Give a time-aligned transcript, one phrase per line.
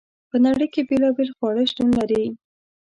[0.29, 2.23] په نړۍ کې بیلابیل خواړه شتون لري.